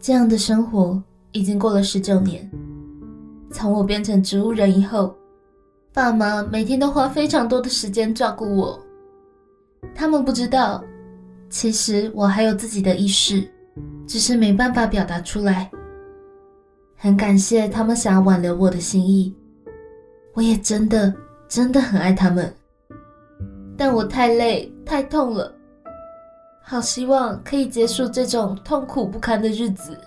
[0.00, 1.00] 这样的生活
[1.32, 2.50] 已经过了十九年。
[3.52, 5.14] 从我变成植物人以后，
[5.92, 8.80] 爸妈每天都花非常多的时间照顾我。
[9.94, 10.82] 他们不知道，
[11.50, 13.46] 其实我还有自己的意识，
[14.06, 15.70] 只是没办法表达出来。
[16.96, 19.34] 很感谢他们想要挽留我的心意，
[20.34, 21.14] 我也真的
[21.48, 22.54] 真的很爱他们。
[23.76, 25.52] 但我太累太痛了，
[26.70, 29.98] 好希望可以结束这种痛苦不堪的日子。